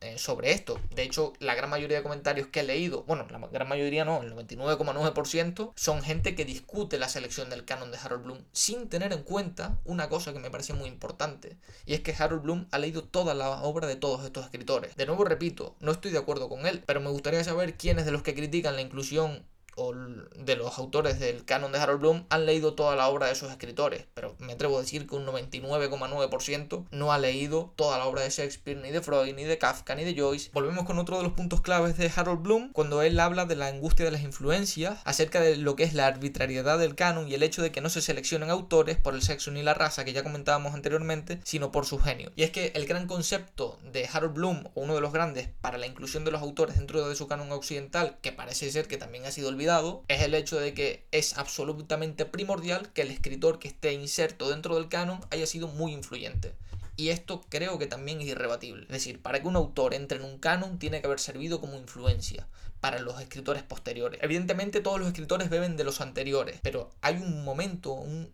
eh, 0.00 0.16
sobre 0.16 0.52
esto. 0.52 0.80
De 0.94 1.02
hecho, 1.02 1.32
la 1.40 1.56
gran 1.56 1.68
mayoría 1.68 1.96
de 1.96 2.04
comentarios 2.04 2.46
que 2.46 2.60
he 2.60 2.62
leído, 2.62 3.02
bueno, 3.02 3.26
la 3.30 3.38
gran 3.48 3.68
mayoría 3.68 4.04
no, 4.04 4.22
el 4.22 4.32
99,9% 4.32 5.72
son 5.74 6.02
gente 6.02 6.36
que 6.36 6.44
discute 6.44 6.98
la 6.98 7.08
selección 7.08 7.50
del 7.50 7.64
canon 7.64 7.90
de 7.90 7.98
Harold 7.98 8.22
Bloom 8.22 8.44
sin 8.52 8.88
tener 8.88 9.12
en 9.12 9.24
cuenta 9.24 9.76
una 9.84 10.08
cosa 10.08 10.32
que 10.32 10.38
me 10.38 10.52
parece 10.52 10.72
muy 10.72 10.88
importante, 10.88 11.56
y 11.84 11.94
es 11.94 12.00
que 12.00 12.14
Harold 12.16 12.42
Bloom 12.42 12.68
ha 12.70 12.78
leído 12.78 13.02
toda 13.02 13.34
la 13.34 13.62
obra 13.62 13.88
de 13.88 13.96
todos 13.96 14.24
estos 14.24 14.44
escritores. 14.44 14.94
De 14.94 15.06
nuevo 15.06 15.24
repito, 15.24 15.74
no 15.80 15.90
estoy 15.90 16.12
de 16.12 16.18
acuerdo 16.18 16.48
con 16.48 16.64
él, 16.66 16.84
pero 16.86 17.00
me 17.00 17.10
gustaría 17.10 17.42
saber 17.42 17.76
quiénes 17.76 18.04
de 18.04 18.12
los 18.12 18.22
que 18.22 18.36
critican 18.36 18.76
la 18.76 18.82
inclusión 18.82 19.44
o 19.78 19.94
de 19.94 20.56
los 20.56 20.78
autores 20.78 21.20
del 21.20 21.44
canon 21.44 21.72
de 21.72 21.78
Harold 21.78 22.00
Bloom 22.00 22.24
han 22.28 22.46
leído 22.46 22.74
toda 22.74 22.96
la 22.96 23.08
obra 23.08 23.26
de 23.26 23.32
esos 23.32 23.50
escritores, 23.50 24.06
pero 24.12 24.34
me 24.38 24.52
atrevo 24.52 24.76
a 24.76 24.80
decir 24.80 25.06
que 25.06 25.14
un 25.14 25.24
99,9% 25.26 26.86
no 26.90 27.12
ha 27.12 27.18
leído 27.18 27.72
toda 27.76 27.96
la 27.98 28.06
obra 28.06 28.22
de 28.22 28.30
Shakespeare, 28.30 28.80
ni 28.80 28.90
de 28.90 29.00
Freud, 29.00 29.34
ni 29.34 29.44
de 29.44 29.58
Kafka, 29.58 29.94
ni 29.94 30.04
de 30.04 30.18
Joyce. 30.18 30.50
Volvemos 30.52 30.84
con 30.84 30.98
otro 30.98 31.16
de 31.16 31.22
los 31.22 31.32
puntos 31.32 31.60
claves 31.60 31.96
de 31.96 32.10
Harold 32.14 32.42
Bloom, 32.42 32.72
cuando 32.72 33.02
él 33.02 33.20
habla 33.20 33.46
de 33.46 33.56
la 33.56 33.68
angustia 33.68 34.04
de 34.04 34.10
las 34.10 34.22
influencias, 34.22 34.98
acerca 35.04 35.40
de 35.40 35.56
lo 35.56 35.76
que 35.76 35.84
es 35.84 35.94
la 35.94 36.06
arbitrariedad 36.06 36.78
del 36.78 36.96
canon 36.96 37.28
y 37.28 37.34
el 37.34 37.42
hecho 37.42 37.62
de 37.62 37.70
que 37.70 37.80
no 37.80 37.88
se 37.88 38.02
seleccionen 38.02 38.50
autores 38.50 38.96
por 38.96 39.14
el 39.14 39.22
sexo 39.22 39.50
ni 39.50 39.62
la 39.62 39.74
raza, 39.74 40.04
que 40.04 40.12
ya 40.12 40.24
comentábamos 40.24 40.74
anteriormente, 40.74 41.40
sino 41.44 41.70
por 41.70 41.86
su 41.86 41.98
genio. 41.98 42.32
Y 42.34 42.42
es 42.42 42.50
que 42.50 42.72
el 42.74 42.86
gran 42.86 43.06
concepto 43.06 43.78
de 43.92 44.08
Harold 44.12 44.34
Bloom, 44.34 44.64
o 44.74 44.80
uno 44.82 44.96
de 44.96 45.00
los 45.00 45.12
grandes, 45.12 45.48
para 45.60 45.78
la 45.78 45.86
inclusión 45.86 46.24
de 46.24 46.32
los 46.32 46.42
autores 46.42 46.76
dentro 46.76 47.08
de 47.08 47.14
su 47.14 47.28
canon 47.28 47.52
occidental, 47.52 48.18
que 48.22 48.32
parece 48.32 48.70
ser 48.70 48.88
que 48.88 48.96
también 48.96 49.24
ha 49.24 49.30
sido 49.30 49.48
olvidado, 49.48 49.67
es 50.08 50.22
el 50.22 50.34
hecho 50.34 50.58
de 50.58 50.72
que 50.72 51.04
es 51.10 51.36
absolutamente 51.36 52.24
primordial 52.24 52.90
que 52.94 53.02
el 53.02 53.10
escritor 53.10 53.58
que 53.58 53.68
esté 53.68 53.92
inserto 53.92 54.48
dentro 54.48 54.76
del 54.76 54.88
canon 54.88 55.20
haya 55.30 55.46
sido 55.46 55.68
muy 55.68 55.92
influyente. 55.92 56.54
Y 56.96 57.10
esto 57.10 57.42
creo 57.50 57.78
que 57.78 57.86
también 57.86 58.22
es 58.22 58.28
irrebatible. 58.28 58.84
Es 58.84 58.88
decir, 58.92 59.20
para 59.20 59.42
que 59.42 59.46
un 59.46 59.56
autor 59.56 59.92
entre 59.92 60.18
en 60.18 60.24
un 60.24 60.38
canon 60.38 60.78
tiene 60.78 61.02
que 61.02 61.06
haber 61.06 61.20
servido 61.20 61.60
como 61.60 61.76
influencia 61.76 62.48
para 62.80 62.98
los 62.98 63.20
escritores 63.20 63.62
posteriores. 63.62 64.18
Evidentemente 64.22 64.80
todos 64.80 64.98
los 64.98 65.08
escritores 65.08 65.50
beben 65.50 65.76
de 65.76 65.84
los 65.84 66.00
anteriores, 66.00 66.60
pero 66.62 66.88
hay 67.02 67.16
un 67.16 67.44
momento, 67.44 67.92
un, 67.92 68.32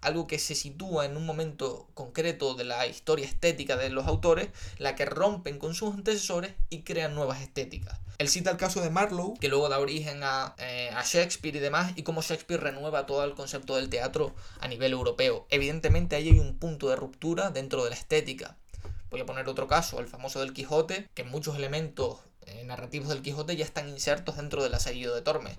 algo 0.00 0.26
que 0.26 0.40
se 0.40 0.56
sitúa 0.56 1.06
en 1.06 1.16
un 1.16 1.24
momento 1.24 1.86
concreto 1.94 2.54
de 2.54 2.64
la 2.64 2.84
historia 2.88 3.26
estética 3.26 3.76
de 3.76 3.90
los 3.90 4.06
autores, 4.06 4.48
la 4.78 4.96
que 4.96 5.04
rompen 5.04 5.60
con 5.60 5.74
sus 5.74 5.94
antecesores 5.94 6.52
y 6.68 6.82
crean 6.82 7.14
nuevas 7.14 7.42
estéticas. 7.42 8.00
Él 8.18 8.28
cita 8.28 8.50
el 8.50 8.56
caso 8.56 8.80
de 8.80 8.90
Marlowe, 8.90 9.34
que 9.40 9.48
luego 9.48 9.68
da 9.68 9.80
origen 9.80 10.20
a, 10.22 10.54
eh, 10.58 10.90
a, 10.94 11.02
Shakespeare 11.02 11.56
y 11.56 11.60
demás, 11.60 11.92
y 11.96 12.02
cómo 12.02 12.22
Shakespeare 12.22 12.60
renueva 12.60 13.06
todo 13.06 13.24
el 13.24 13.34
concepto 13.34 13.76
del 13.76 13.88
teatro 13.88 14.34
a 14.60 14.68
nivel 14.68 14.92
europeo. 14.92 15.46
Evidentemente 15.50 16.14
ahí 16.16 16.28
hay 16.28 16.38
un 16.38 16.58
punto 16.58 16.88
de 16.88 16.96
ruptura 16.96 17.50
dentro 17.50 17.82
de 17.82 17.90
la 17.90 17.96
estética. 17.96 18.56
Voy 19.10 19.20
a 19.20 19.26
poner 19.26 19.48
otro 19.48 19.66
caso, 19.66 20.00
el 20.00 20.06
famoso 20.06 20.40
del 20.40 20.52
Quijote, 20.52 21.08
que 21.14 21.24
muchos 21.24 21.56
elementos 21.56 22.20
eh, 22.46 22.64
narrativos 22.64 23.08
del 23.08 23.22
Quijote 23.22 23.56
ya 23.56 23.64
están 23.64 23.88
insertos 23.88 24.36
dentro 24.36 24.62
del 24.62 24.74
asedio 24.74 25.14
de 25.14 25.22
Tormes. 25.22 25.56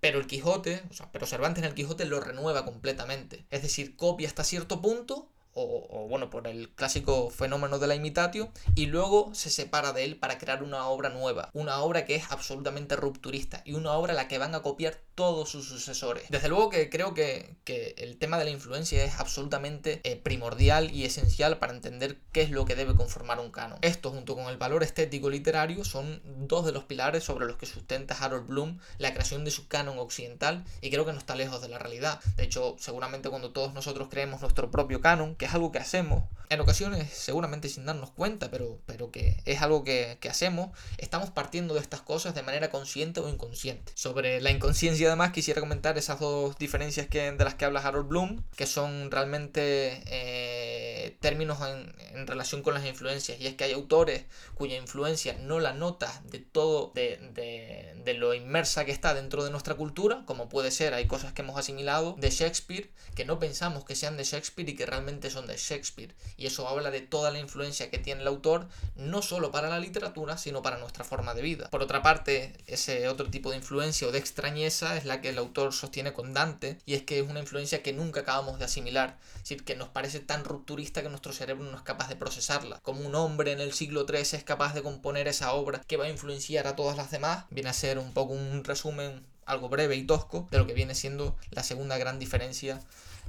Pero 0.00 0.20
el 0.20 0.26
Quijote, 0.26 0.82
o 0.90 0.94
sea, 0.94 1.10
pero 1.10 1.26
Cervantes 1.26 1.62
en 1.62 1.68
el 1.68 1.74
Quijote 1.74 2.04
lo 2.04 2.20
renueva 2.20 2.64
completamente. 2.64 3.44
Es 3.50 3.62
decir, 3.62 3.96
copia 3.96 4.28
hasta 4.28 4.44
cierto 4.44 4.80
punto 4.80 5.28
o, 5.58 6.08
bueno, 6.08 6.30
por 6.30 6.46
el 6.46 6.70
clásico 6.70 7.30
fenómeno 7.30 7.78
de 7.78 7.86
la 7.86 7.94
imitatio, 7.94 8.50
y 8.74 8.86
luego 8.86 9.30
se 9.34 9.50
separa 9.50 9.92
de 9.92 10.04
él 10.04 10.16
para 10.16 10.38
crear 10.38 10.62
una 10.62 10.86
obra 10.86 11.08
nueva, 11.08 11.50
una 11.52 11.80
obra 11.80 12.04
que 12.04 12.14
es 12.14 12.30
absolutamente 12.30 12.96
rupturista 12.96 13.62
y 13.64 13.74
una 13.74 13.92
obra 13.92 14.12
a 14.12 14.16
la 14.16 14.28
que 14.28 14.38
van 14.38 14.54
a 14.54 14.62
copiar 14.62 15.00
todos 15.14 15.50
sus 15.50 15.68
sucesores. 15.68 16.24
Desde 16.28 16.48
luego 16.48 16.70
que 16.70 16.88
creo 16.90 17.14
que, 17.14 17.56
el 17.98 18.16
tema 18.18 18.38
de 18.38 18.44
la 18.44 18.50
influencia 18.50 19.04
es 19.04 19.18
absolutamente 19.18 20.00
eh, 20.04 20.16
primordial 20.16 20.90
y 20.90 21.04
esencial 21.04 21.58
para 21.58 21.74
entender 21.74 22.18
qué 22.32 22.42
es 22.42 22.50
lo 22.50 22.64
que 22.64 22.76
debe 22.76 22.94
conformar 22.94 23.40
un 23.40 23.50
canon. 23.50 23.78
Esto, 23.82 24.10
junto 24.10 24.36
con 24.36 24.46
el 24.46 24.56
valor 24.56 24.82
estético 24.82 25.28
literario, 25.28 25.84
son 25.84 26.22
dos 26.46 26.64
de 26.64 26.72
los 26.72 26.84
pilares 26.84 27.24
sobre 27.24 27.46
los 27.46 27.56
que 27.56 27.66
sustenta 27.66 28.14
Harold 28.14 28.46
Bloom 28.46 28.78
la 28.98 29.12
creación 29.12 29.44
de 29.44 29.50
su 29.50 29.68
canon 29.68 29.98
occidental 29.98 30.64
y 30.80 30.90
creo 30.90 31.04
que 31.04 31.12
no 31.12 31.18
está 31.18 31.34
lejos 31.34 31.60
de 31.60 31.68
la 31.68 31.78
realidad. 31.78 32.20
De 32.36 32.44
hecho, 32.44 32.76
seguramente 32.78 33.28
cuando 33.28 33.50
todos 33.50 33.74
nosotros 33.74 34.08
creemos 34.08 34.40
nuestro 34.40 34.70
propio 34.70 35.00
canon, 35.00 35.34
que 35.34 35.47
es 35.48 35.54
algo 35.54 35.72
que 35.72 35.78
hacemos, 35.78 36.24
en 36.50 36.60
ocasiones 36.60 37.12
seguramente 37.12 37.68
sin 37.68 37.84
darnos 37.84 38.10
cuenta, 38.10 38.50
pero, 38.50 38.78
pero 38.86 39.10
que 39.10 39.36
es 39.44 39.62
algo 39.62 39.84
que, 39.84 40.18
que 40.20 40.28
hacemos, 40.28 40.70
estamos 40.98 41.30
partiendo 41.30 41.74
de 41.74 41.80
estas 41.80 42.00
cosas 42.00 42.34
de 42.34 42.42
manera 42.42 42.70
consciente 42.70 43.20
o 43.20 43.28
inconsciente. 43.28 43.92
Sobre 43.94 44.40
la 44.40 44.50
inconsciencia 44.50 45.06
además 45.08 45.32
quisiera 45.32 45.60
comentar 45.60 45.98
esas 45.98 46.20
dos 46.20 46.56
diferencias 46.58 47.06
que, 47.06 47.32
de 47.32 47.44
las 47.44 47.54
que 47.54 47.64
habla 47.64 47.80
Harold 47.80 48.08
Bloom, 48.08 48.42
que 48.56 48.66
son 48.66 49.10
realmente 49.10 50.02
eh, 50.06 51.16
términos 51.20 51.58
en, 51.60 51.94
en, 52.14 52.26
relación 52.26 52.62
con 52.62 52.74
las 52.74 52.86
influencias. 52.86 53.40
Y 53.40 53.46
es 53.46 53.54
que 53.54 53.64
hay 53.64 53.72
autores 53.72 54.24
cuya 54.54 54.76
influencia 54.76 55.34
no 55.40 55.60
la 55.60 55.72
notas 55.72 56.28
de 56.30 56.38
todo, 56.38 56.92
de, 56.94 57.18
de, 57.34 57.94
de 58.04 58.14
lo 58.14 58.34
inmersa 58.34 58.84
que 58.84 58.92
está 58.92 59.14
dentro 59.14 59.44
de 59.44 59.50
nuestra 59.50 59.74
cultura, 59.74 60.22
como 60.26 60.48
puede 60.48 60.70
ser, 60.70 60.94
hay 60.94 61.06
cosas 61.06 61.32
que 61.32 61.42
hemos 61.42 61.58
asimilado 61.58 62.14
de 62.18 62.30
Shakespeare 62.30 62.90
que 63.14 63.24
no 63.24 63.38
pensamos 63.38 63.84
que 63.84 63.96
sean 63.96 64.16
de 64.16 64.24
Shakespeare 64.24 64.70
y 64.70 64.76
que 64.76 64.86
realmente 64.86 65.30
son 65.30 65.46
de 65.46 65.56
Shakespeare. 65.56 66.14
Y 66.38 66.46
eso 66.46 66.68
habla 66.68 66.90
de 66.90 67.00
toda 67.00 67.30
la 67.30 67.40
influencia 67.40 67.90
que 67.90 67.98
tiene 67.98 68.22
el 68.22 68.28
autor, 68.28 68.68
no 68.96 69.20
solo 69.20 69.50
para 69.50 69.68
la 69.68 69.80
literatura, 69.80 70.38
sino 70.38 70.62
para 70.62 70.78
nuestra 70.78 71.04
forma 71.04 71.34
de 71.34 71.42
vida. 71.42 71.68
Por 71.68 71.82
otra 71.82 72.00
parte, 72.00 72.54
ese 72.66 73.08
otro 73.08 73.28
tipo 73.28 73.50
de 73.50 73.56
influencia 73.56 74.06
o 74.08 74.12
de 74.12 74.18
extrañeza 74.18 74.96
es 74.96 75.04
la 75.04 75.20
que 75.20 75.30
el 75.30 75.38
autor 75.38 75.74
sostiene 75.74 76.12
con 76.12 76.32
Dante, 76.32 76.78
y 76.86 76.94
es 76.94 77.02
que 77.02 77.18
es 77.18 77.28
una 77.28 77.40
influencia 77.40 77.82
que 77.82 77.92
nunca 77.92 78.20
acabamos 78.20 78.58
de 78.58 78.66
asimilar, 78.66 79.18
es 79.34 79.42
decir, 79.42 79.64
que 79.64 79.74
nos 79.74 79.88
parece 79.88 80.20
tan 80.20 80.44
rupturista 80.44 81.02
que 81.02 81.08
nuestro 81.08 81.32
cerebro 81.32 81.64
no 81.64 81.76
es 81.76 81.82
capaz 81.82 82.08
de 82.08 82.16
procesarla. 82.16 82.78
Como 82.82 83.04
un 83.04 83.16
hombre 83.16 83.52
en 83.52 83.60
el 83.60 83.72
siglo 83.72 84.06
III 84.08 84.20
es 84.20 84.44
capaz 84.44 84.74
de 84.74 84.82
componer 84.82 85.26
esa 85.26 85.52
obra 85.52 85.82
que 85.86 85.96
va 85.96 86.04
a 86.04 86.10
influenciar 86.10 86.68
a 86.68 86.76
todas 86.76 86.96
las 86.96 87.10
demás, 87.10 87.46
viene 87.50 87.70
a 87.70 87.74
ser 87.74 87.98
un 87.98 88.12
poco 88.12 88.32
un 88.32 88.62
resumen 88.62 89.26
algo 89.44 89.68
breve 89.68 89.96
y 89.96 90.04
tosco 90.04 90.46
de 90.50 90.58
lo 90.58 90.66
que 90.66 90.74
viene 90.74 90.94
siendo 90.94 91.36
la 91.50 91.64
segunda 91.64 91.96
gran 91.98 92.18
diferencia 92.18 92.80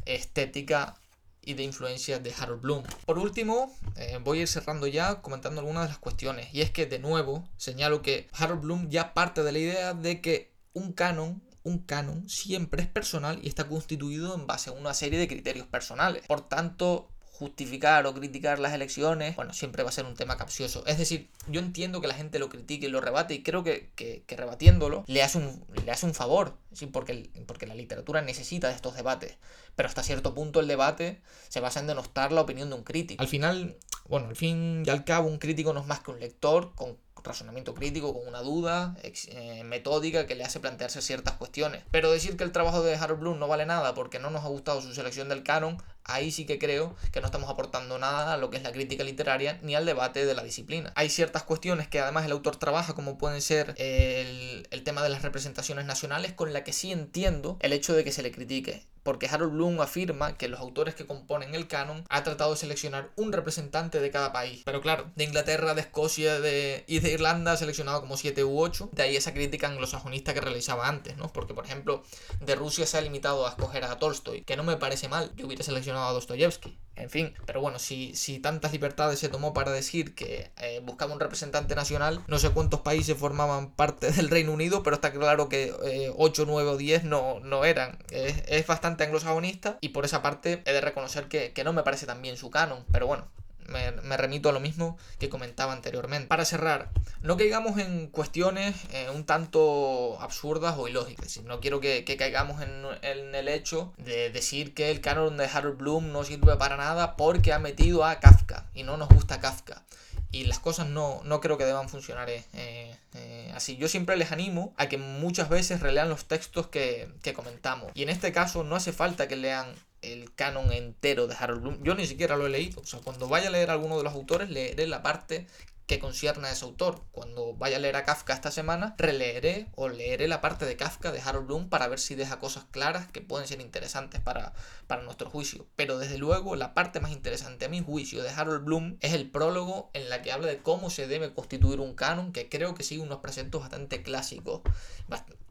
estética 0.06 0.96
y 1.44 1.54
de 1.54 1.64
influencia 1.64 2.20
de 2.20 2.34
Harold 2.38 2.62
Bloom. 2.62 2.84
Por 3.06 3.20
último, 3.20 3.76
eh, 3.96 4.20
voy 4.24 4.40
a 4.40 4.42
ir 4.42 4.48
cerrando 4.48 4.88
ya 4.88 5.22
comentando 5.22 5.62
algunas 5.62 5.84
de 5.84 5.90
las 5.90 5.98
cuestiones. 5.98 6.54
Y 6.54 6.62
es 6.62 6.72
que, 6.72 6.86
de 6.86 7.00
nuevo, 7.00 7.48
señalo 7.58 8.02
que 8.02 8.28
Harold 8.34 8.62
Bloom 8.62 8.90
ya 8.90 9.14
parte 9.14 9.44
de 9.44 9.52
la 9.52 9.60
idea 9.60 9.94
de 9.94 10.22
que 10.22 10.54
un 10.74 10.94
canon 10.94 11.42
un 11.64 11.80
canon 11.80 12.28
siempre 12.30 12.82
es 12.82 12.88
personal 12.88 13.40
y 13.44 13.48
está 13.48 13.68
constituido 13.68 14.34
en 14.34 14.48
base 14.48 14.70
a 14.70 14.74
una 14.74 14.94
serie 14.94 15.20
de 15.20 15.28
criterios 15.28 15.68
personales. 15.68 16.26
Por 16.26 16.42
tanto, 16.48 17.10
justificar 17.40 18.06
o 18.06 18.14
criticar 18.14 18.60
las 18.60 18.74
elecciones, 18.74 19.34
bueno, 19.38 19.54
siempre 19.54 19.82
va 19.84 19.90
a 19.90 19.94
ser 19.94 20.04
un 20.04 20.14
tema 20.14 20.36
capcioso. 20.36 20.84
Es 20.86 20.98
decir, 20.98 21.30
yo 21.48 21.62
entiendo 21.62 22.02
que 22.02 22.08
la 22.10 22.14
gente 22.14 22.38
lo 22.38 22.50
critique 22.50 22.88
y 22.88 22.90
lo 22.90 23.00
rebate 23.00 23.34
y 23.34 23.44
creo 23.44 23.64
que, 23.64 24.26
rebatiéndolo 24.28 25.06
le 25.08 25.24
hace 25.24 25.38
un, 25.38 25.64
le 25.86 25.90
hace 25.90 26.06
un 26.06 26.14
favor, 26.14 26.58
¿sí? 26.74 26.88
porque, 26.88 27.30
porque 27.48 27.66
la 27.66 27.76
literatura 27.76 28.22
necesita 28.22 28.68
de 28.68 28.76
estos 28.76 28.94
debates. 28.94 29.38
Pero 29.78 29.88
hasta 29.88 30.04
cierto 30.04 30.36
punto 30.36 30.60
el 30.60 30.68
debate 30.68 31.22
se 31.48 31.62
basa 31.62 31.80
en 31.80 31.88
denostar 31.88 32.34
la 32.34 32.42
opinión 32.42 32.70
de 32.70 32.76
un 32.76 32.84
crítico. 32.84 33.22
Al 33.22 33.30
final, 33.30 33.78
bueno, 34.10 34.28
al 34.28 34.36
fin 34.36 34.84
y 34.86 34.90
al 34.90 35.06
cabo 35.06 35.30
un 35.30 35.38
crítico 35.38 35.72
no 35.72 35.80
es 35.80 35.88
más 35.88 36.02
que 36.02 36.12
un 36.12 36.20
lector 36.20 36.76
con 36.76 36.98
razonamiento 37.30 37.74
crítico, 37.74 38.14
con 38.14 38.28
una 38.28 38.42
duda 38.42 38.98
eh, 39.04 39.64
metódica 39.64 40.28
que 40.28 40.36
le 40.36 40.44
hace 40.44 40.60
plantearse 40.60 41.02
ciertas 41.02 41.36
cuestiones. 41.36 41.84
Pero 41.92 42.12
decir 42.12 42.36
que 42.36 42.44
el 42.44 42.52
trabajo 42.52 42.84
de 42.84 42.96
Harold 42.96 43.22
Bloom 43.22 43.40
no 43.40 43.48
vale 43.48 43.66
nada 43.66 43.94
porque 43.94 44.20
no 44.20 44.30
nos 44.30 44.44
ha 44.44 44.50
gustado 44.50 44.82
su 44.82 44.94
selección 44.94 45.30
del 45.30 45.44
canon, 45.44 45.82
ahí 46.04 46.32
sí 46.32 46.46
que 46.46 46.60
creo 46.60 46.96
que 47.12 47.22
no 47.22 47.28
estamos 47.28 47.50
aportando 47.50 47.98
nada 47.98 48.34
a 48.34 48.38
lo 48.38 48.50
que 48.50 48.58
es 48.58 48.64
la 48.64 48.72
crítica 48.72 49.04
literaria 49.04 49.60
ni 49.62 49.76
al 49.76 49.86
debate 49.86 50.26
de 50.26 50.34
la 50.34 50.44
disciplina. 50.44 50.92
Hay 50.96 51.10
ciertas 51.10 51.44
cuestiones 51.44 51.88
que 51.88 52.00
además 52.00 52.26
el 52.26 52.32
autor 52.32 52.58
trabaja, 52.58 52.94
como 52.94 53.18
pueden 53.18 53.42
ser 53.42 53.74
el, 53.78 54.68
el 54.72 54.84
tema 54.84 55.04
de 55.04 55.10
las 55.10 55.22
representaciones 55.22 55.86
nacionales, 55.86 56.34
con 56.34 56.52
la 56.52 56.64
que 56.64 56.74
sí 56.74 56.92
entiendo 56.92 57.58
el 57.62 57.74
hecho 57.74 57.94
de 57.94 58.04
que 58.04 58.12
se 58.12 58.24
le 58.24 58.32
critique 58.32 58.89
porque 59.04 59.28
Harold 59.28 59.54
Bloom 59.54 59.82
afirma 59.82 60.38
que 60.38 60.48
los 60.48 60.60
autores 60.60 60.96
que 60.96 61.06
componen 61.06 61.56
el 61.56 61.68
canon 61.68 62.06
ha 62.10 62.24
tratado 62.24 62.52
de 62.52 62.58
seleccionar 62.58 63.12
un 63.16 63.32
representante 63.32 64.00
de 64.00 64.12
cada 64.12 64.32
país. 64.32 64.62
Pero 64.66 64.82
claro, 64.82 65.12
de 65.16 65.24
Inglaterra, 65.24 65.74
de 65.74 65.82
Escocia 65.82 66.40
de, 66.40 66.84
y 66.88 67.00
de 67.00 67.12
Irlanda 67.12 67.54
ha 67.54 67.58
seleccionado 67.58 68.02
como 68.02 68.18
7 68.18 68.44
u 68.44 68.60
8. 68.60 68.90
De 68.94 69.04
ahí 69.04 69.16
esa 69.16 69.34
crítica 69.34 69.68
anglosajonista 69.68 70.34
que 70.34 70.42
realizaba 70.42 70.88
antes, 70.88 71.18
¿no? 71.18 71.32
Porque, 71.32 71.54
por 71.54 71.66
ejemplo, 71.66 72.04
de 72.40 72.56
Rusia 72.56 72.86
se 72.86 72.98
ha 72.98 73.02
limitado 73.02 73.46
a 73.46 73.50
escoger 73.50 73.84
a 73.84 74.00
Tolstoy, 74.00 74.44
que 74.44 74.58
no 74.58 74.64
me 74.64 74.78
parece 74.78 75.10
mal. 75.10 75.32
Yo 75.36 75.48
hubiera 75.48 75.64
seleccionado 75.64 76.08
a 76.08 76.14
Dostoyevsky. 76.14 76.78
En 77.00 77.10
fin, 77.10 77.34
pero 77.46 77.62
bueno, 77.62 77.80
si, 77.80 78.14
si 78.14 78.40
tantas 78.40 78.74
libertades 78.74 79.20
se 79.20 79.30
tomó 79.30 79.54
para 79.54 79.72
decir 79.72 80.14
que 80.16 80.52
eh, 80.58 80.82
buscaba 80.84 81.14
un 81.14 81.20
representante 81.20 81.74
nacional, 81.74 82.22
no 82.28 82.40
sé 82.40 82.50
cuántos 82.50 82.82
países 82.82 83.18
formaban 83.18 83.72
parte 83.72 84.12
del 84.12 84.30
Reino 84.30 84.52
Unido, 84.52 84.84
pero 84.84 84.96
está 84.96 85.12
claro 85.12 85.48
que 85.48 85.74
8, 86.18 86.42
eh, 86.42 86.46
9 86.46 86.70
o 86.70 86.78
10 86.78 87.06
no, 87.06 87.40
no 87.40 87.64
eran. 87.64 87.98
Es, 88.12 88.44
es 88.48 88.68
bastante 88.68 89.06
anglosajonista 89.06 89.78
y 89.80 89.90
por 89.90 90.04
esa 90.04 90.22
parte 90.22 90.62
he 90.66 90.74
de 90.74 90.82
reconocer 90.82 91.30
que, 91.30 91.54
que 91.54 91.64
no 91.64 91.72
me 91.72 91.84
parece 91.84 92.06
tan 92.06 92.22
bien 92.22 92.36
su 92.36 92.50
canon, 92.50 92.86
pero 92.92 93.08
bueno, 93.08 93.28
me, 93.70 94.18
remito 94.18 94.50
a 94.50 94.52
lo 94.52 94.60
mismo 94.60 94.98
que 95.20 95.30
comentaba 95.30 95.74
anteriormente. 95.74 96.28
Para 96.28 96.46
cerrar, 96.46 96.90
no 97.22 97.38
caigamos 97.38 97.78
en 97.80 98.08
cuestiones 98.08 98.76
eh, 98.92 99.10
un 99.14 99.26
tanto 99.26 100.20
absurdas 100.22 100.76
o 100.78 100.88
ilógicas. 100.88 101.42
No 101.44 101.60
quiero 101.60 101.80
que, 101.80 102.04
caigamos 102.18 102.62
en, 102.62 103.36
el 103.36 103.48
hecho 103.48 103.94
de 103.98 104.30
decir 104.30 104.74
que 104.74 104.92
el 104.92 105.02
canon 105.02 105.38
de 105.38 105.46
Harold 105.46 105.78
Bloom 105.78 106.12
no 106.12 106.24
sirve 106.24 106.56
para 106.58 106.78
nada 106.78 107.16
porque 107.16 107.54
ha 107.54 107.60
metido 107.60 108.06
a 108.06 108.20
Kafka 108.20 108.66
y 108.74 108.84
no 108.84 108.98
nos 108.98 109.10
gusta 109.10 109.40
Kafka 109.40 109.84
y 110.32 110.44
las 110.46 110.60
cosas 110.60 110.88
no, 110.88 111.22
no 111.24 111.40
creo 111.42 111.58
que 111.58 111.66
deban 111.66 111.90
funcionar 111.90 112.30
eh, 112.30 112.44
eh, 112.54 113.52
así. 113.56 113.78
Yo 113.78 113.88
siempre 113.88 114.16
les 114.16 114.32
animo 114.32 114.74
a 114.78 114.88
que 114.88 114.98
muchas 114.98 115.50
veces 115.50 115.80
relean 115.80 116.10
los 116.10 116.26
textos 116.26 116.68
que, 116.68 117.10
comentamos. 117.36 117.92
Y 117.96 118.04
en 118.04 118.10
este 118.10 118.32
caso 118.32 118.64
no 118.64 118.76
hace 118.76 118.92
falta 118.92 119.28
que 119.28 119.36
lean 119.36 119.74
el 120.02 120.34
canon 120.34 120.72
entero 120.72 121.28
de 121.28 121.36
Harold 121.40 121.62
Bloom. 121.62 121.84
Yo 121.84 121.96
ni 121.96 122.06
siquiera 122.06 122.38
lo 122.38 122.48
he 122.48 122.50
leído. 122.50 122.82
O 122.82 122.86
sea, 122.86 123.00
cuando 123.02 123.28
vaya 123.28 123.50
a 123.50 123.52
leer 123.52 123.70
a 123.70 123.74
alguno 123.74 123.98
de 123.98 124.04
los 124.04 124.14
autores, 124.14 124.50
leeré 124.50 124.88
la 124.88 125.04
parte 125.04 125.48
que 125.90 125.98
concierne 125.98 126.48
a 126.48 126.52
ese 126.52 126.66
autor. 126.66 127.02
Cuando 127.12 127.56
vaya 127.56 127.78
a 127.78 127.80
leer 127.80 127.96
a 127.96 128.06
Kafka 128.06 128.32
esta 128.32 128.52
semana, 128.52 128.94
releeré 129.00 129.66
o 129.74 129.90
leeré 129.90 130.28
la 130.28 130.40
parte 130.40 130.66
de 130.66 130.78
Kafka 130.78 131.12
de 131.12 131.20
Harold 131.20 131.48
Bloom 131.48 131.68
para 131.68 131.88
ver 131.88 131.98
si 131.98 132.14
deja 132.14 132.38
cosas 132.38 132.66
claras 132.70 133.08
que 133.08 133.22
pueden 133.22 133.48
ser 133.48 133.60
interesantes 133.60 134.22
para, 134.22 134.54
para 134.86 135.02
nuestro 135.02 135.32
juicio. 135.32 135.66
Pero 135.76 135.98
desde 135.98 136.20
luego, 136.20 136.56
la 136.56 136.76
parte 136.76 137.00
más 137.00 137.12
interesante 137.12 137.66
a 137.66 137.70
mi 137.70 137.82
juicio 137.82 138.22
de 138.22 138.30
Harold 138.30 138.66
Bloom 138.66 138.98
es 139.00 139.14
el 139.14 139.32
prólogo 139.32 139.90
en 139.94 140.10
la 140.10 140.22
que 140.22 140.32
habla 140.32 140.46
de 140.46 140.60
cómo 140.60 140.92
se 140.92 141.08
debe 141.08 141.34
constituir 141.34 141.80
un 141.80 141.96
canon, 141.96 142.34
que 142.34 142.50
creo 142.50 142.76
que 142.76 142.84
sigue 142.84 143.02
unos 143.02 143.18
preceptos 143.18 143.62
bastante 143.62 144.04
clásicos. 144.04 144.62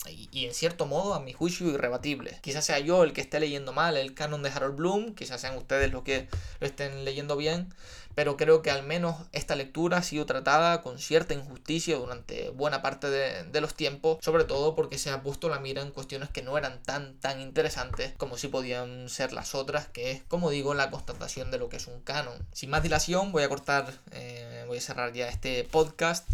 Y, 0.07 0.47
en 0.47 0.55
cierto 0.55 0.87
modo, 0.87 1.15
a 1.15 1.21
mi 1.21 1.33
juicio, 1.33 1.67
irrebatibles. 1.67 2.41
Quizás 2.41 2.65
sea 2.65 2.79
yo 2.79 3.03
el 3.03 3.13
que 3.13 3.21
esté 3.21 3.41
leyendo 3.41 3.73
mal 3.73 3.97
el 3.97 4.15
canon 4.15 4.45
de 4.45 4.51
Harold 4.51 4.77
Bloom, 4.77 5.15
quizás 5.17 5.41
sean 5.41 5.57
ustedes 5.57 5.91
los 5.91 6.05
que 6.05 6.29
lo 6.61 6.67
estén 6.69 7.05
leyendo 7.05 7.37
bien, 7.37 7.75
pero 8.19 8.37
creo 8.37 8.63
que 8.63 8.73
al 8.73 8.83
menos 8.83 9.15
esta 9.31 9.55
lectura 9.55 9.99
ha 9.99 10.03
sido 10.03 10.27
tratada 10.27 10.83
con 10.83 10.99
cierta 10.99 11.35
injusticia 11.35 11.97
durante 11.97 12.51
buena 12.51 12.83
parte 12.83 13.09
de, 13.09 13.61
los 13.61 13.75
tiempos, 13.75 14.19
sobre 14.23 14.43
todo 14.43 14.75
porque 14.75 14.99
se 14.99 15.11
ha 15.11 15.23
puesto 15.23 15.49
la 15.49 15.61
mira 15.61 15.83
en 15.83 15.93
cuestiones 15.93 16.29
que 16.29 16.43
no 16.43 16.59
eran 16.59 16.83
tan 16.83 17.15
tan 17.21 17.41
interesantes 17.41 18.15
como 18.17 18.37
si 18.37 18.49
podían 18.49 19.09
ser 19.09 19.33
las 19.33 19.55
otras, 19.55 19.87
que 19.87 20.11
es, 20.11 20.25
como 20.25 20.51
digo, 20.51 20.75
la 20.75 20.91
constatación 20.91 21.53
de 21.53 21.59
lo 21.59 21.69
que 21.69 21.77
es 21.77 21.87
un 21.87 22.01
canon. 22.01 22.45
Sin 22.53 22.71
más 22.71 22.83
dilación, 22.83 23.31
voy 23.31 23.45
a 23.45 23.49
cortar, 23.49 23.93
eh, 24.11 24.65
voy 24.67 24.79
a 24.79 24.81
cerrar 24.81 25.13
ya 25.13 25.29
este 25.29 25.63
podcast. 25.63 26.29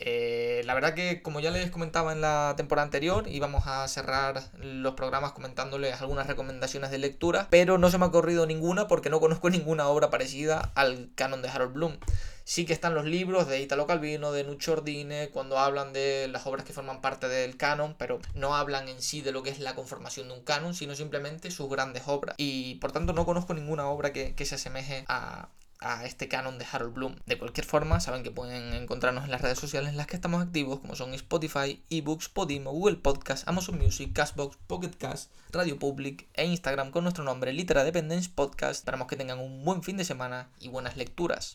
Eh, 0.00 0.62
la 0.64 0.74
verdad 0.74 0.94
que 0.94 1.22
como 1.22 1.40
ya 1.40 1.50
les 1.50 1.70
comentaba 1.70 2.12
en 2.12 2.20
la 2.20 2.54
temporada 2.56 2.84
anterior, 2.84 3.26
íbamos 3.28 3.66
a 3.66 3.86
cerrar 3.88 4.50
los 4.60 4.94
programas 4.94 5.32
comentándoles 5.32 6.00
algunas 6.00 6.28
recomendaciones 6.28 6.90
de 6.90 6.98
lectura, 6.98 7.48
pero 7.50 7.78
no 7.78 7.90
se 7.90 7.98
me 7.98 8.04
ha 8.04 8.08
ocurrido 8.08 8.46
ninguna 8.46 8.86
porque 8.86 9.10
no 9.10 9.18
conozco 9.20 9.50
ninguna 9.50 9.88
obra 9.88 10.10
parecida 10.10 10.70
al 10.74 11.10
canon 11.14 11.42
de 11.42 11.48
Harold 11.48 11.72
Bloom. 11.72 11.98
Sí 12.44 12.64
que 12.64 12.72
están 12.72 12.94
los 12.94 13.04
libros 13.04 13.46
de 13.46 13.60
Italo 13.60 13.86
Calvino, 13.86 14.32
de 14.32 14.42
Nuccio 14.42 14.72
Ordine, 14.72 15.28
cuando 15.28 15.58
hablan 15.58 15.92
de 15.92 16.28
las 16.28 16.46
obras 16.46 16.64
que 16.64 16.72
forman 16.72 17.02
parte 17.02 17.28
del 17.28 17.58
canon, 17.58 17.94
pero 17.98 18.20
no 18.34 18.54
hablan 18.54 18.88
en 18.88 19.02
sí 19.02 19.20
de 19.20 19.32
lo 19.32 19.42
que 19.42 19.50
es 19.50 19.58
la 19.58 19.74
conformación 19.74 20.28
de 20.28 20.34
un 20.34 20.44
canon, 20.44 20.74
sino 20.74 20.94
simplemente 20.94 21.50
sus 21.50 21.68
grandes 21.68 22.04
obras. 22.06 22.36
Y 22.38 22.76
por 22.76 22.92
tanto 22.92 23.12
no 23.12 23.26
conozco 23.26 23.52
ninguna 23.52 23.86
obra 23.88 24.14
que, 24.14 24.34
que 24.34 24.46
se 24.46 24.54
asemeje 24.54 25.04
a, 25.08 25.50
a 25.80 26.04
este 26.04 26.28
canon 26.28 26.58
de 26.58 26.66
Harold 26.70 26.94
Bloom. 26.94 27.16
De 27.26 27.38
cualquier 27.38 27.66
forma, 27.66 28.00
saben 28.00 28.22
que 28.22 28.30
pueden 28.30 28.74
encontrarnos 28.74 29.24
en 29.24 29.30
las 29.30 29.40
redes 29.40 29.58
sociales 29.58 29.90
en 29.90 29.96
las 29.96 30.06
que 30.06 30.16
estamos 30.16 30.42
activos, 30.42 30.80
como 30.80 30.96
son 30.96 31.14
Spotify, 31.14 31.82
eBooks, 31.90 32.28
Podimo, 32.28 32.72
Google 32.72 32.96
Podcast, 32.96 33.46
Amazon 33.48 33.78
Music, 33.78 34.12
Castbox, 34.12 34.56
Pocket 34.66 34.96
Cast, 34.98 35.30
Radio 35.52 35.78
Public 35.78 36.26
e 36.34 36.46
Instagram 36.46 36.90
con 36.90 37.04
nuestro 37.04 37.24
nombre 37.24 37.52
Litera 37.52 37.84
Dependence 37.84 38.30
Podcast. 38.34 38.80
Esperamos 38.80 39.06
que 39.06 39.16
tengan 39.16 39.38
un 39.38 39.64
buen 39.64 39.82
fin 39.82 39.96
de 39.96 40.04
semana 40.04 40.48
y 40.60 40.68
buenas 40.68 40.96
lecturas. 40.96 41.46